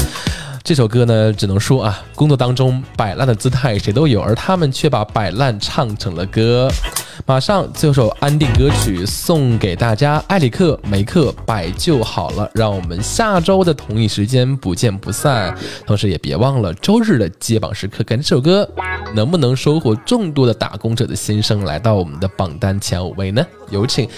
[0.64, 6.70] 这首歌呢，只能说啊，工作当中摆烂的姿态谁都有，而他们却把摆烂唱成了歌。
[7.26, 15.54] 马上这首安定歌曲送给大家，埃里克梅克摆就好了，让我们下周的同一时间不见不散。
[15.86, 18.66] 同时也别忘了周日的接榜时刻，看这首歌
[19.14, 23.44] 能不能收获众多的打工者的心声，来到我们的榜单前五位呢？
[23.68, 24.08] 有请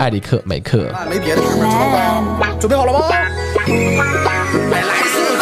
[0.00, 0.92] 埃里克梅克。
[1.08, 3.06] 没别的事儿，准备好了吗？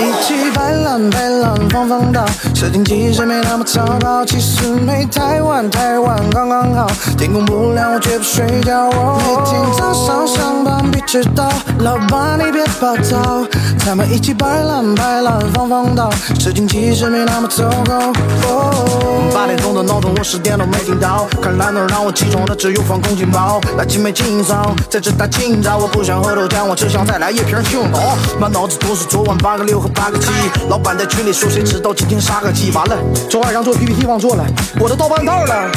[0.01, 2.24] 一起摆烂摆烂放放倒，
[2.55, 6.86] 设定其实没那么糟糕，其实没太晚太晚刚刚好，
[7.18, 8.88] 天公不亮我绝不睡觉。
[9.18, 13.44] 每天早上上班必迟到，老板你别暴躁，
[13.84, 18.12] 咱们一起摆烂摆烂放放倒，事情其实没那么糟糕。
[18.48, 30.30] 哦，八点钟的闹钟我十点都没听到，看来能让我起床的只有放空警报，来几枚清扫，在这大清早，我不想喝豆浆，我只想再来一瓶青岛，满脑子都是昨晚八个六和八个七，
[30.68, 32.97] 老板在群里说谁知道今天杀个鸡，完了，
[33.28, 34.45] 昨晚上做 PPT 忘做了，
[34.80, 35.70] 我都到半道了。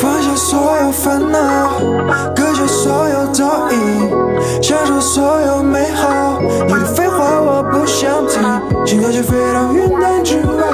[0.00, 1.72] 放下所有烦恼，
[2.34, 4.10] 搁下所有噪音，
[4.62, 6.40] 享受所有美好。
[6.66, 8.42] 你的废话我不想听，
[8.86, 10.66] 心跳就飞到云南之外，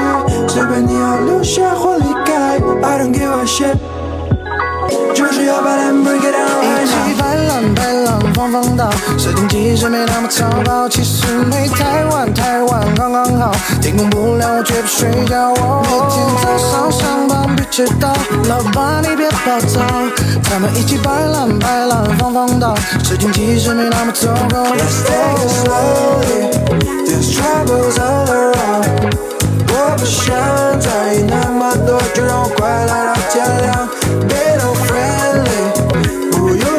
[0.48, 3.76] 随便你要留下或离开，I don't give a shit。
[5.14, 6.65] 就是要把 them break it down
[7.46, 7.56] 一 right 起 now。
[7.62, 15.50] 摆烂摆烂放放倒，设定其实没那么糟糕，其实没太晚太晚刚刚好，天公不亮我绝不睡觉。
[15.52, 18.12] 我每天早上上班必迟到，
[18.48, 19.80] 老板你别暴躁，
[20.50, 22.74] 咱们一起摆烂摆烂放放倒，
[23.04, 24.64] 事情其实没那么糟糕。
[24.74, 26.50] Let's take it slowly,
[27.06, 29.14] there's troubles all around。
[29.68, 30.34] 我不想
[30.80, 33.88] 在意那么多，就让我快乐到天亮。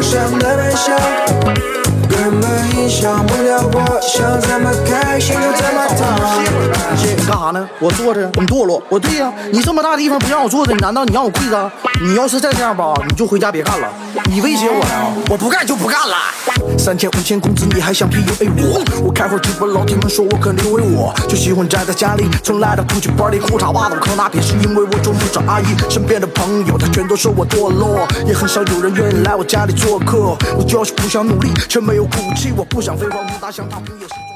[0.07, 1.76] 上的微笑。
[2.89, 6.43] 想不了我想怎么开心就怎么躺。
[6.95, 7.69] 你干啥呢？
[7.79, 8.81] 我坐着，你堕落。
[8.89, 11.71] 我对呀、你这么大地方不让我坐着，难道你让我跪着？
[12.01, 13.87] 你要是再这样吧，你就回家别干了。
[14.25, 15.11] 你威胁我呀？
[15.29, 16.15] 我不干就不干了。
[16.77, 18.83] 三千五千工资你还想 PUA 我？
[19.03, 25.65] 我开会直播，老铁们说我可怜为我，就喜欢宅在家里，从来都不去搬地裤衩袜子我靠那撇，是因为我中不找阿姨。
[25.89, 30.37] 身边的朋友他全都说我堕落，也很少有人愿意来我家里做客。
[30.57, 34.26] 我就是不想努力，却没有骨气，我不想废话，武大想躺平也是。